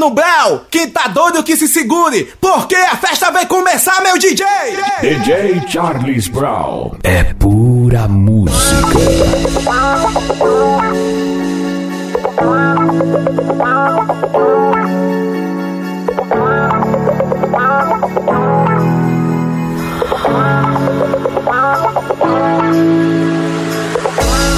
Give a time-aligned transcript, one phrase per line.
[0.00, 0.60] Mano Brown.
[0.70, 4.46] Quem tá doido que se segure, porque a festa vai começar, meu DJ!
[5.02, 6.92] DJ Charles Brown.
[7.04, 8.98] É pura música.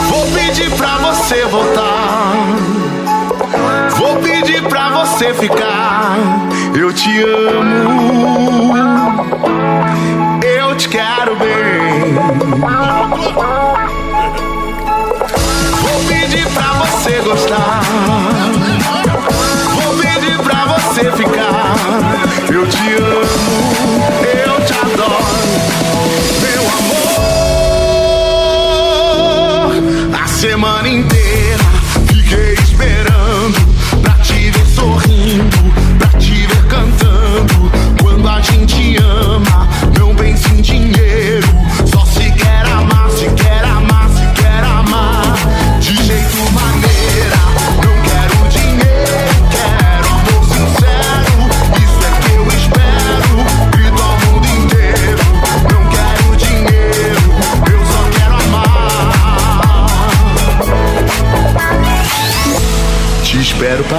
[0.09, 1.91] Vou pedir pra você voltar.
[5.23, 6.18] Você ficar.
[6.77, 8.74] Eu te amo.
[10.42, 12.15] Eu te quero bem.
[15.80, 17.82] Vou pedir pra você gostar.
[19.80, 21.77] Vou pedir pra você ficar.
[22.52, 24.02] Eu te amo.
[24.45, 25.24] Eu te adoro.
[26.43, 26.62] Meu
[29.79, 30.20] amor.
[30.20, 31.21] A semana inteira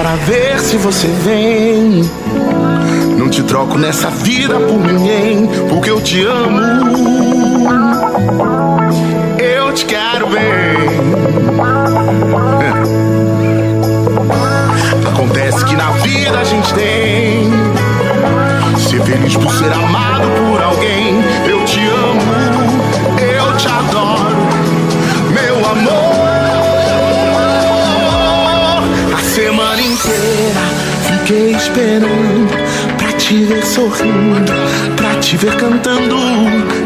[0.04, 2.02] para ver se você vem.
[3.18, 6.60] Não te troco nessa vida por ninguém, porque eu te amo.
[9.40, 10.44] Eu te quero bem.
[15.08, 17.50] Acontece que na vida a gente tem
[18.78, 21.24] ser feliz por ser amado por alguém.
[21.48, 22.20] Eu te amo,
[31.74, 34.52] esperando pra te ver sorrindo,
[34.96, 36.16] pra te ver cantando.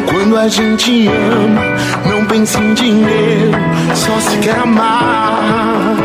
[0.09, 1.61] Quando a gente ama,
[2.09, 3.51] não pensa em dinheiro,
[3.93, 5.95] só se quer amar.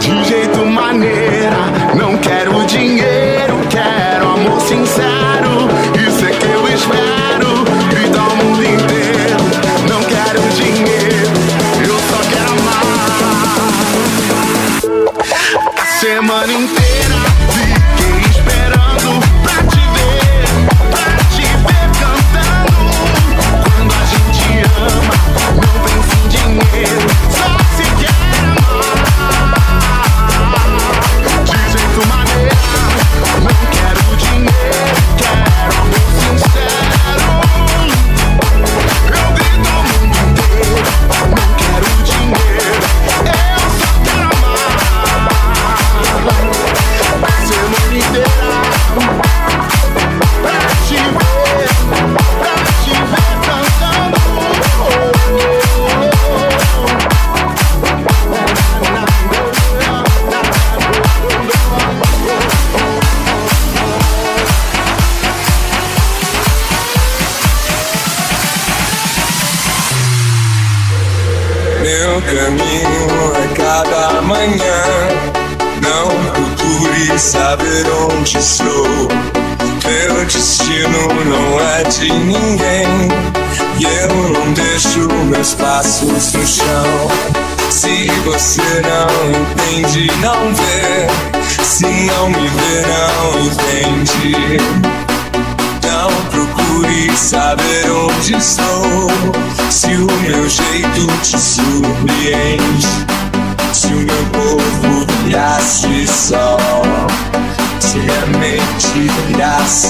[0.00, 1.56] De jeito maneira,
[1.94, 5.25] não quero dinheiro, quero amor sincero.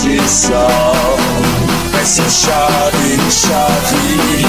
[0.02, 1.16] Virasse sol,
[1.92, 4.46] mas só chove, chove,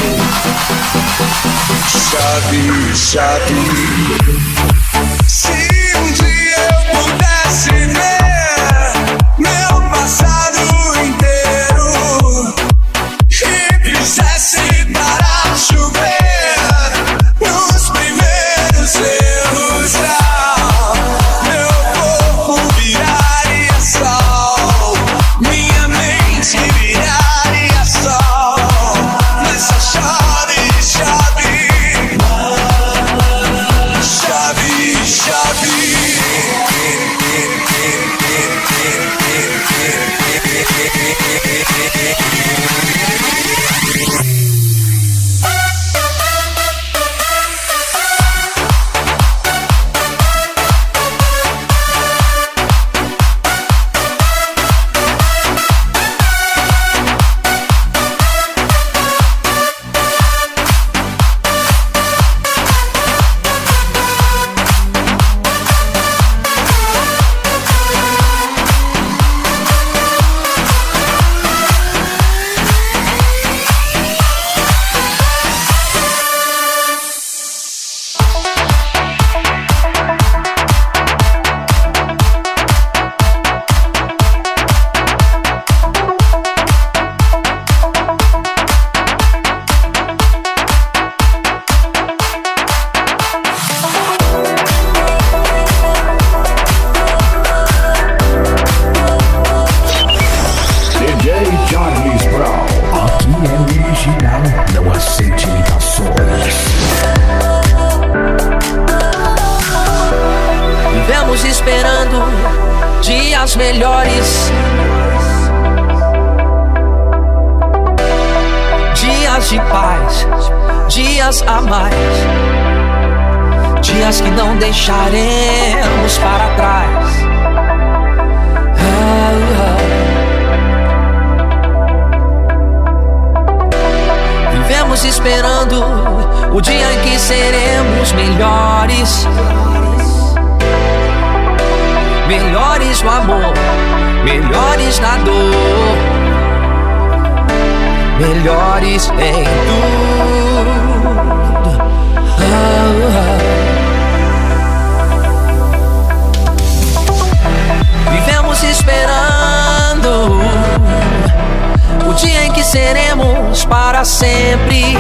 [163.98, 164.96] para sempre.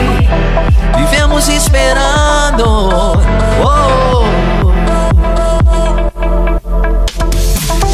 [0.97, 3.13] Vivemos esperando.
[3.63, 4.23] Oh,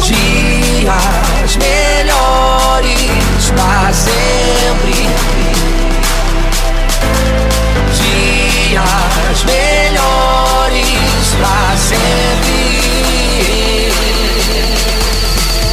[0.02, 5.08] dias melhores para sempre.
[8.00, 10.88] Dias melhores
[11.38, 12.80] para sempre.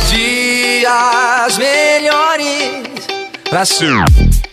[0.09, 2.83] Dias melhores
[3.49, 4.50] para sempre.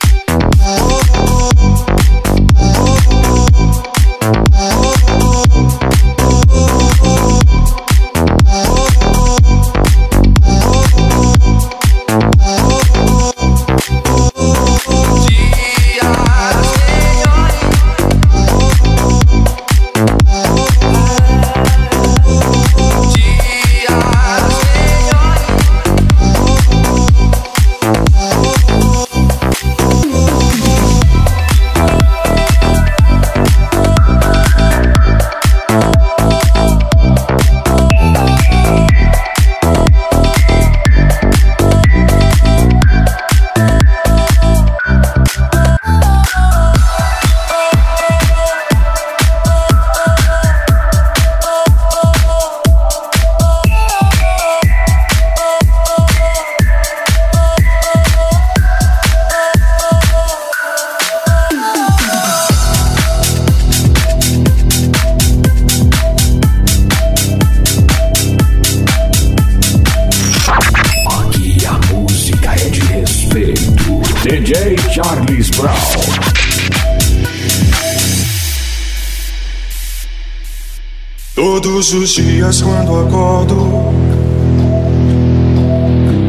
[81.88, 83.54] Todos os dias quando acordo,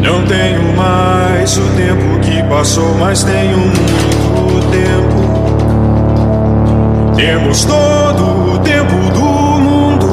[0.01, 5.19] não tenho mais o tempo que passou, mas tenho muito tempo.
[7.13, 9.25] Temos todo o tempo do
[9.59, 10.07] mundo.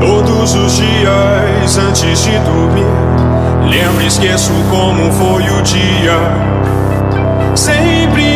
[0.00, 2.86] Todos os dias antes de dormir,
[3.68, 6.18] lembro e esqueço como foi o dia.
[7.54, 8.35] Sempre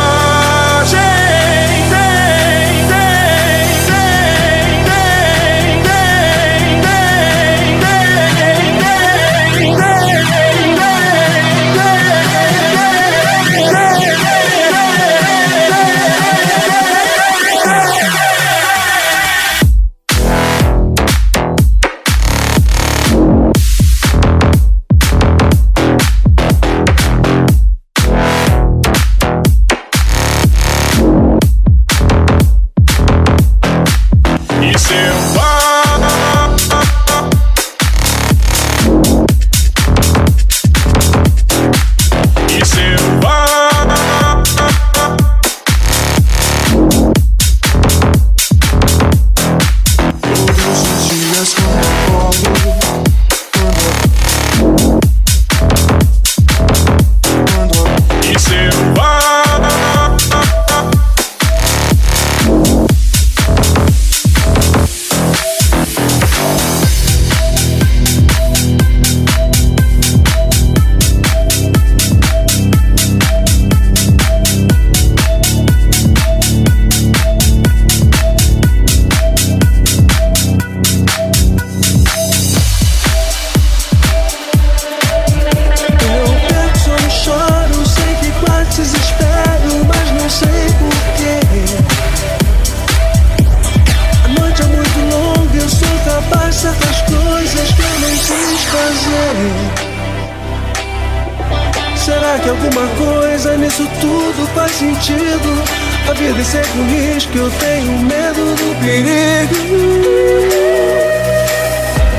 [107.31, 109.55] Risco, eu tenho medo do perigo.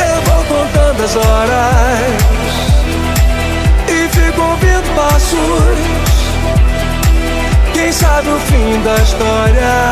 [0.09, 2.13] Eu vou contando as horas
[3.89, 5.79] e fico ouvindo passos.
[7.75, 9.92] Quem sabe o fim da história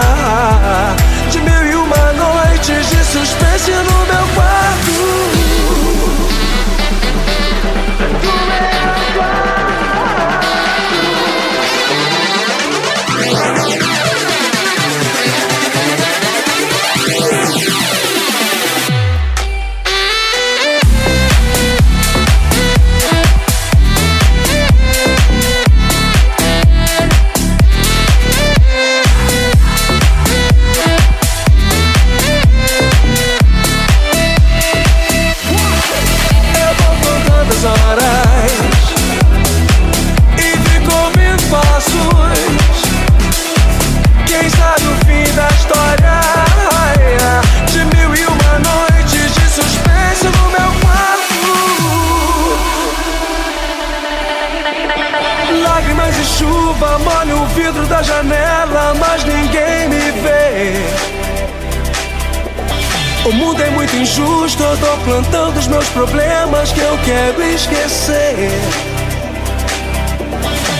[65.10, 68.48] plantando os meus problemas que eu quero esquecer.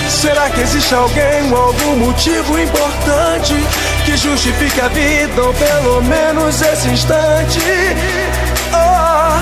[0.08, 3.54] Será que existe alguém ou algum motivo importante
[4.04, 7.58] que justifique a vida ou pelo menos esse instante?
[8.72, 9.40] Oh,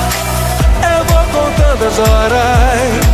[0.87, 3.05] eu vou contando as horas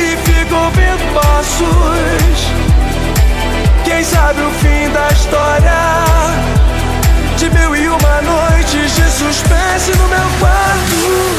[0.00, 2.48] e fico ouvindo passos.
[3.84, 6.57] Quem sabe o fim da história
[7.38, 11.38] De mil e uma noites de suspense no meu quarto.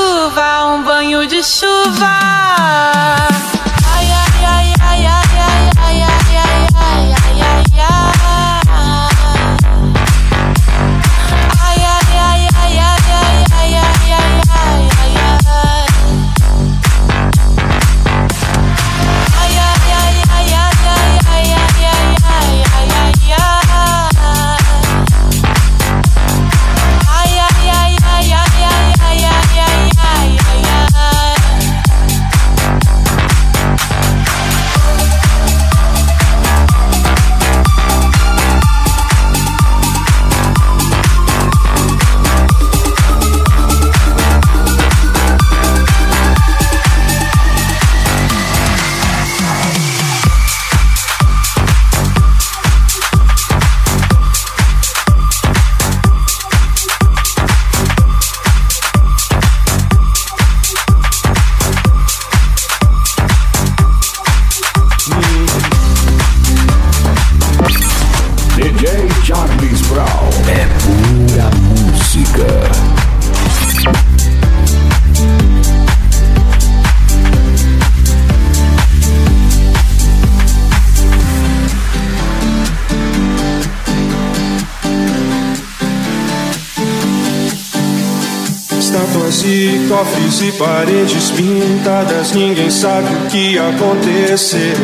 [90.43, 94.75] e paredes pintadas, ninguém sabe o que acontecer.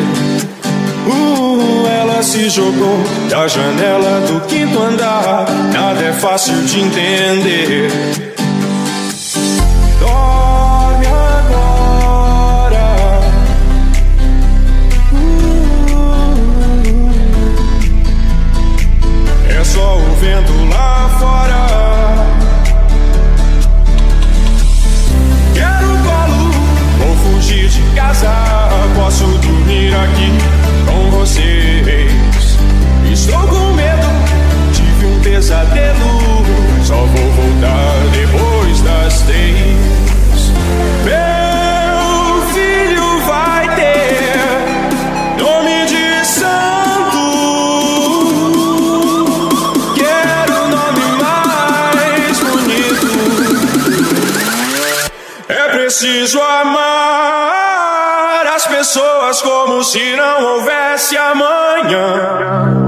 [1.08, 8.27] Uh, ela se jogou da janela do quinto andar, nada é fácil de entender.
[59.88, 62.87] se não houvesse amanhã.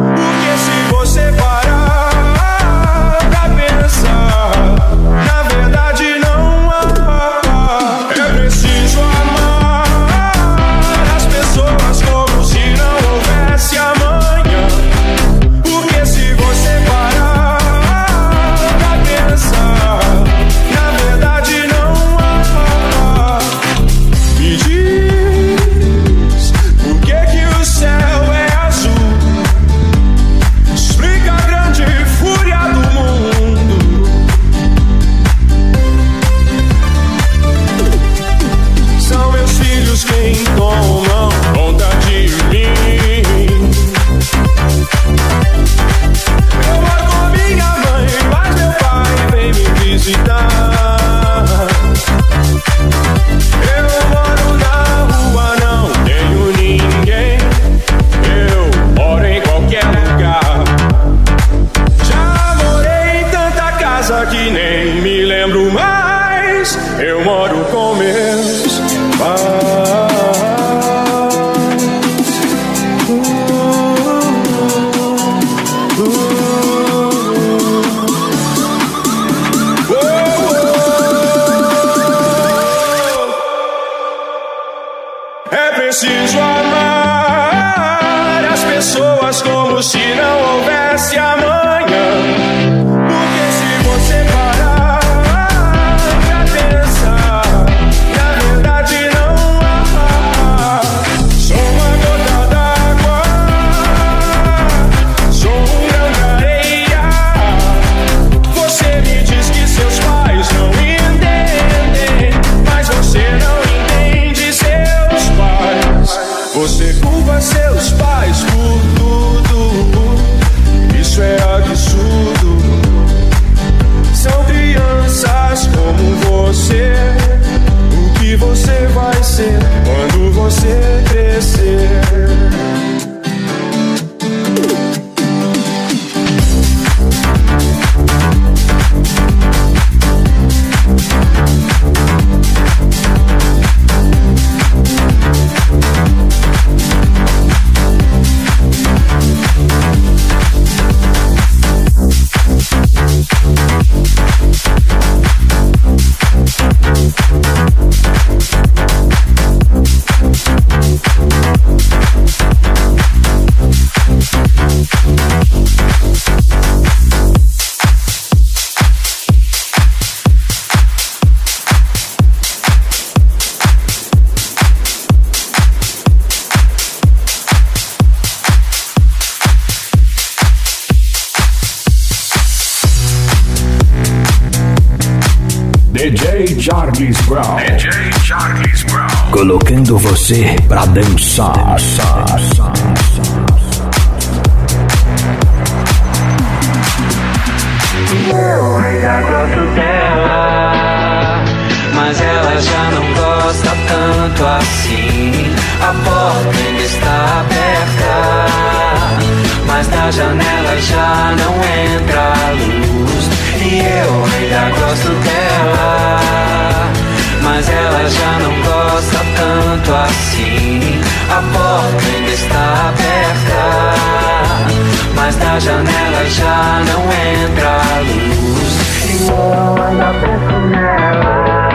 [225.29, 228.73] mas da janela já não entra luz.
[229.05, 231.69] E eu ainda penso nela,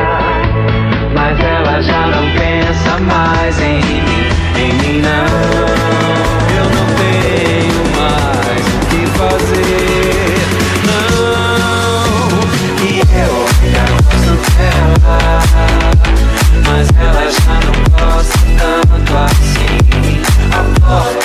[1.14, 4.03] mas ela já não pensa mais em mim,
[4.59, 5.27] em mim não.
[6.57, 10.35] Eu não tenho mais o que fazer,
[10.88, 11.23] não.
[12.83, 15.38] E eu ainda gosto dela,
[16.67, 17.77] mas ela já não
[18.09, 19.79] gosta tanto assim.
[20.51, 21.23] Agora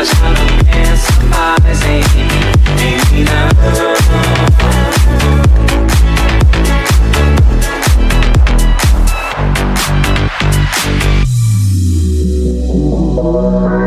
[0.00, 2.32] Viajando, penso mais em mim,
[2.80, 3.48] em mim não.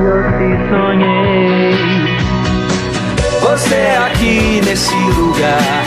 [0.04, 1.74] Eu te sonhei.
[3.42, 5.84] Você é aqui nesse lugar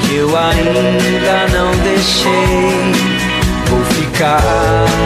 [0.00, 2.92] que eu ainda não deixei.
[3.66, 4.99] Vou ficar.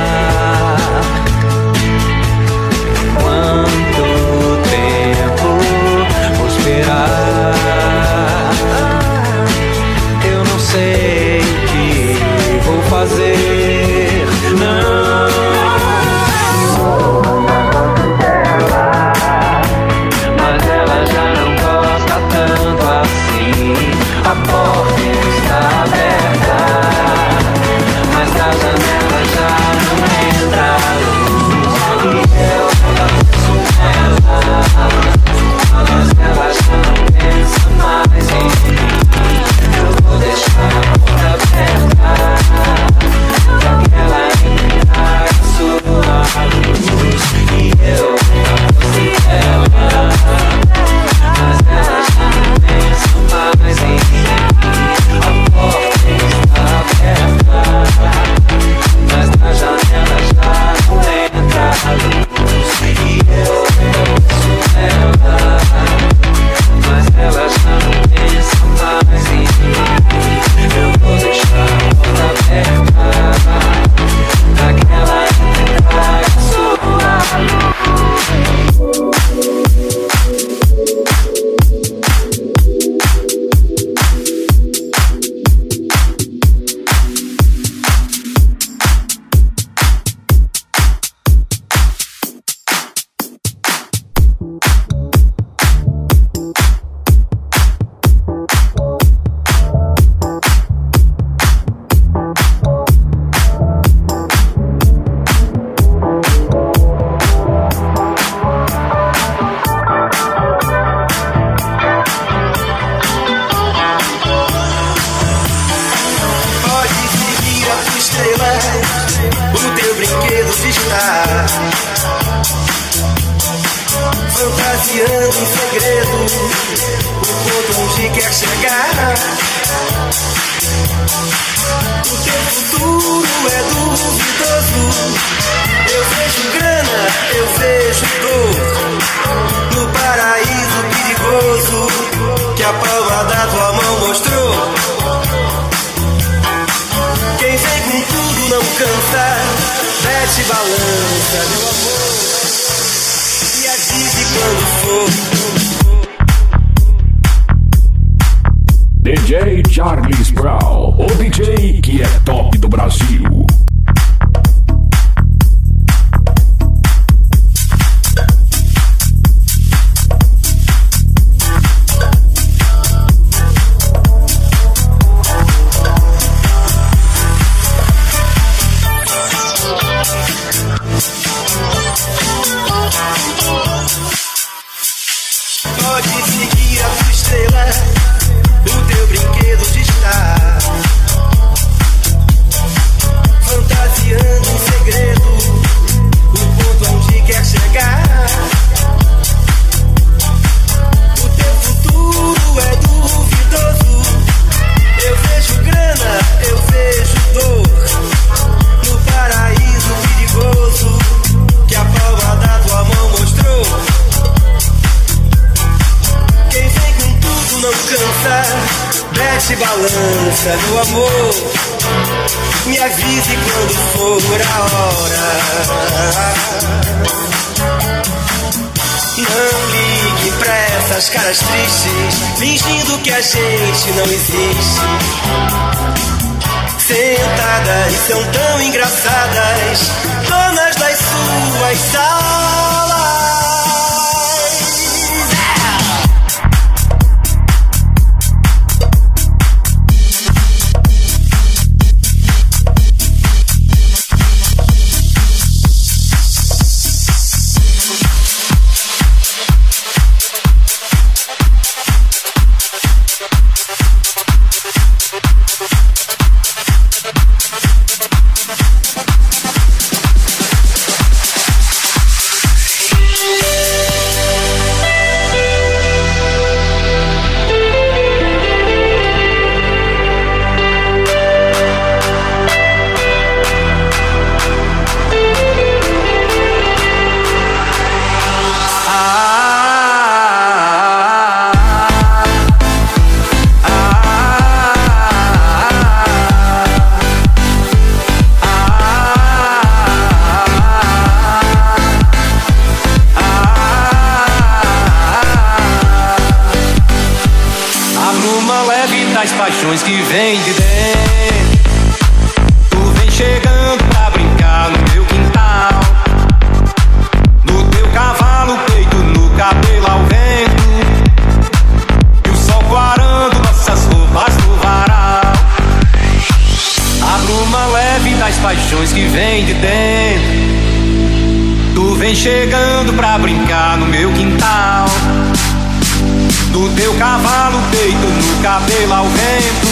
[338.67, 339.69] pela o vento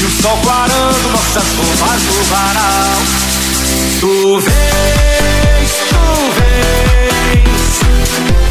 [0.00, 3.02] E o sol clarando nossas roupas no varal.
[4.00, 6.04] Tu vens, tu
[6.36, 7.80] vens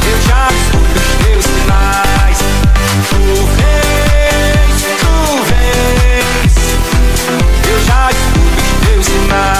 [0.05, 2.37] Eu já escuto os teus sinais.
[3.09, 3.21] Tu
[3.57, 5.13] vens, tu
[5.49, 6.53] vens
[7.69, 9.58] Eu já escuto os teus sinais.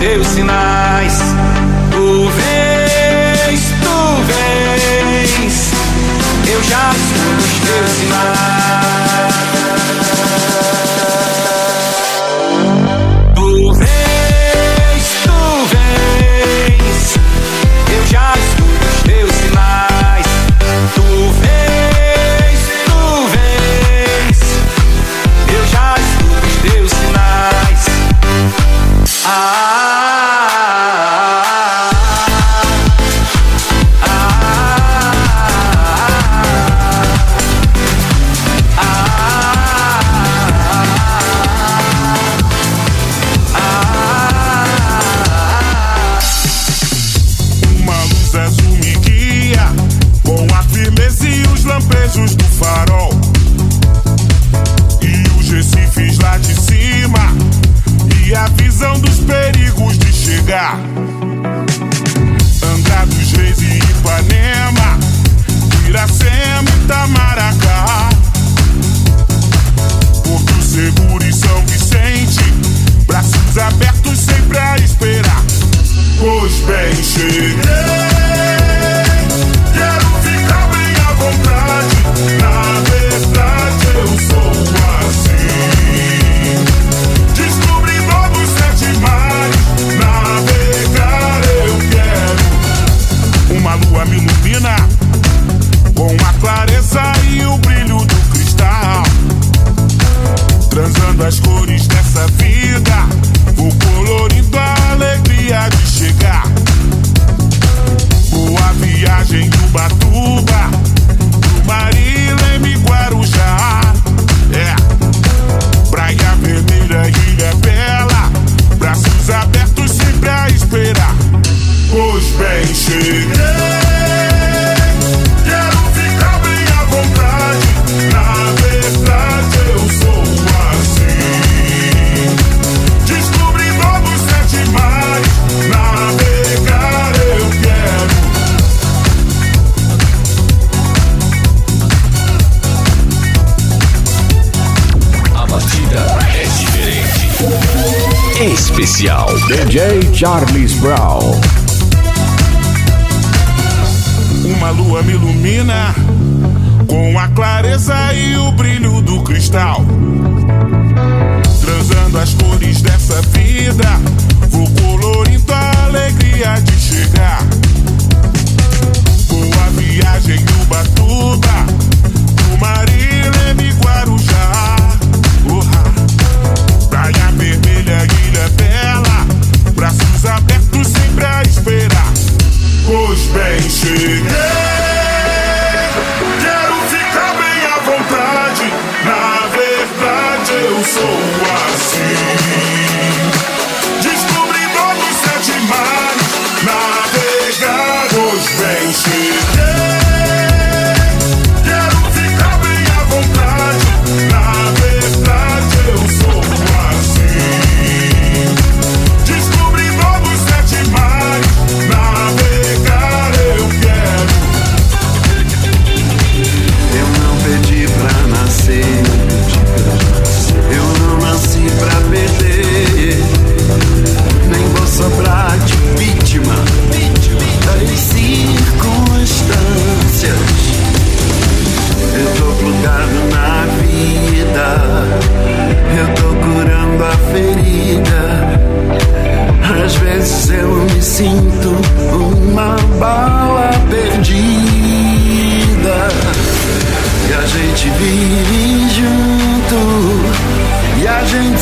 [0.00, 1.18] Deu sinais.
[1.90, 5.72] Tu vês, tu vês,
[6.52, 8.53] eu já sou os teus sinais.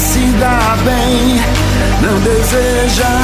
[0.03, 1.41] Se dá bem.
[2.03, 3.21] Não desejamos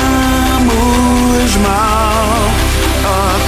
[1.57, 2.51] mal
[3.05, 3.39] a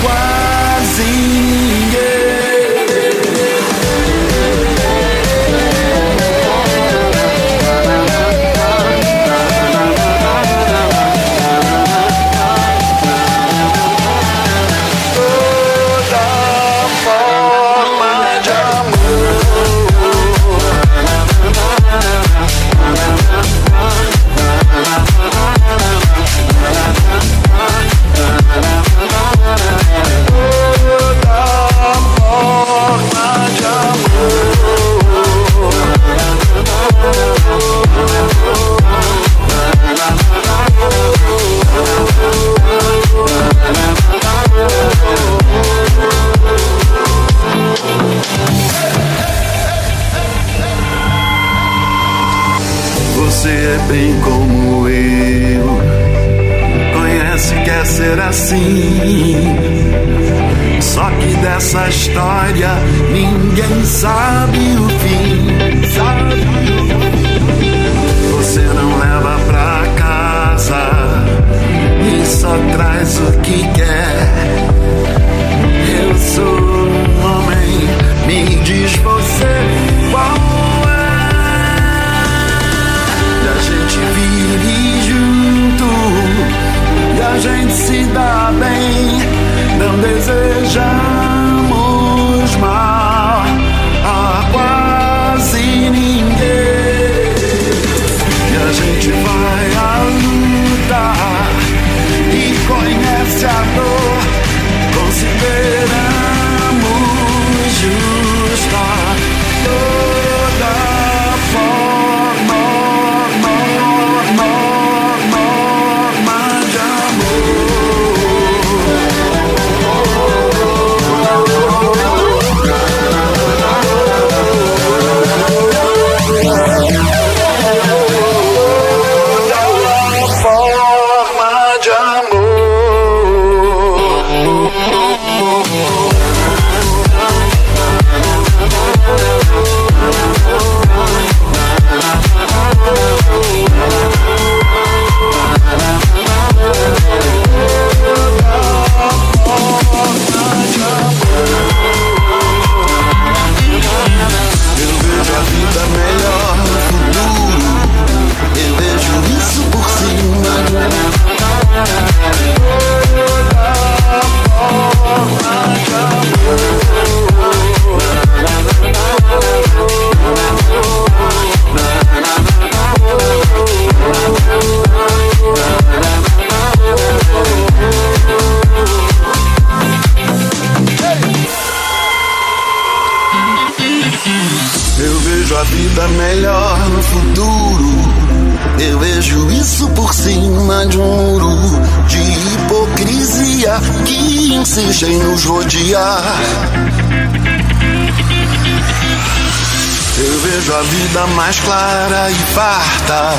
[201.20, 203.34] vida mais clara e farta,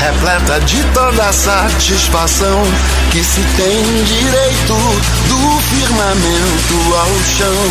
[0.00, 2.62] repleta de toda satisfação
[3.10, 4.74] que se tem direito
[5.28, 7.70] do firmamento ao chão.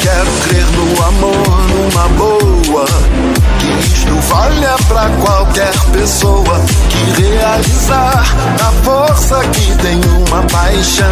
[0.00, 2.86] Quero crer no amor, numa boa.
[3.58, 8.24] Que isto valha pra qualquer pessoa que realizar
[8.60, 11.06] a força que tem uma paixão.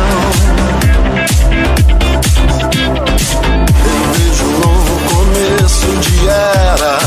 [6.29, 6.99] Era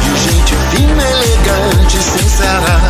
[0.00, 2.80] de gente fina, elegante, sincera,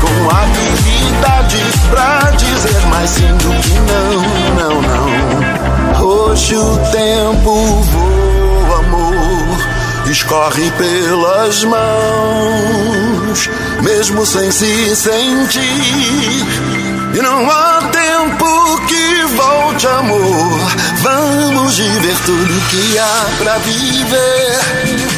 [0.00, 4.22] com habilidade pra dizer mais sim do que não,
[4.56, 6.06] não, não.
[6.06, 13.50] Hoje o tempo voa, amor, escorre pelas mãos,
[13.82, 15.60] mesmo sem se sentir.
[17.12, 20.60] E não há tempo que volte, amor.
[21.02, 24.58] Vamos viver tudo que há pra viver.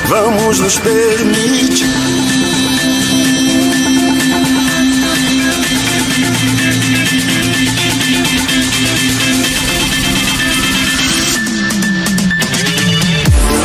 [0.07, 1.87] Vamos nos permitir.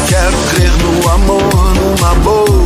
[0.07, 2.56] Quero crer no amor, numa boa.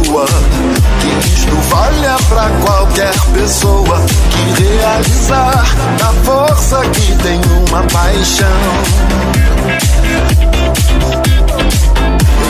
[1.92, 5.66] Valha pra qualquer pessoa que realizar
[6.02, 8.48] a força que tem uma paixão.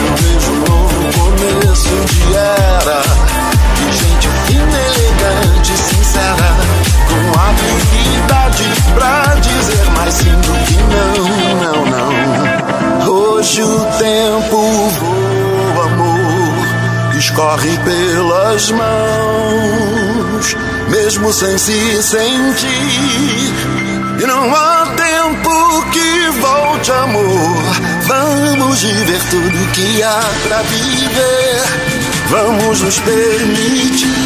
[0.06, 3.02] Eu vejo um novo começo de era.
[3.76, 6.50] De gente fina, elegante, sincera.
[7.08, 8.64] Com habilidade
[8.94, 11.14] pra dizer mais sim do que não,
[11.56, 13.12] não, não.
[13.12, 14.56] Hoje o tempo
[15.00, 15.11] voa,
[17.32, 20.56] escorre pelas mãos,
[20.90, 22.68] mesmo sem se sentir.
[24.22, 27.62] E não há tempo que volte, amor.
[28.06, 31.62] Vamos viver tudo que há pra viver.
[32.28, 34.21] Vamos nos permitir.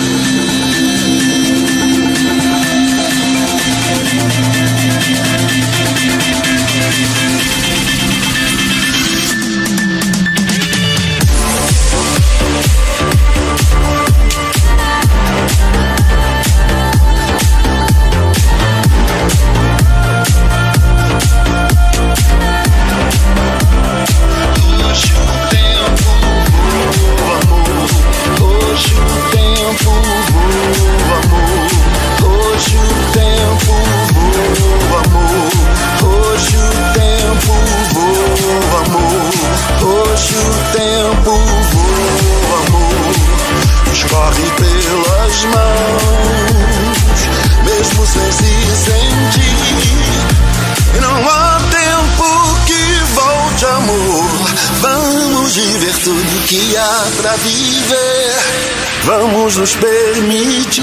[59.57, 60.83] Nos permitir.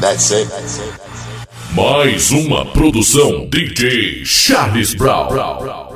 [0.00, 0.48] That's it.
[1.74, 5.89] Mais uma produção DJ Charles Brown.